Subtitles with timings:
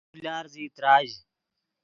[0.11, 1.09] تو لارزیئی تراژ